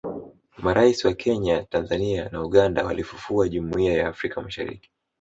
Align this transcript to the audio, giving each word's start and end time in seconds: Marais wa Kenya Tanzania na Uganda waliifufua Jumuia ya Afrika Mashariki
Marais 0.57 1.05
wa 1.05 1.13
Kenya 1.13 1.63
Tanzania 1.63 2.29
na 2.31 2.41
Uganda 2.43 2.83
waliifufua 2.85 3.49
Jumuia 3.49 3.93
ya 3.93 4.07
Afrika 4.09 4.41
Mashariki 4.41 4.91